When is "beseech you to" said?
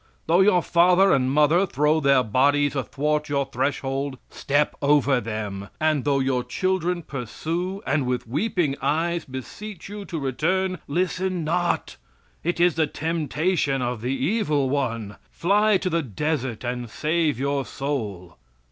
9.25-10.17